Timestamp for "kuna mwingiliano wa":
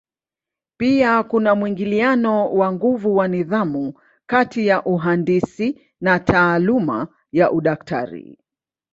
1.23-2.71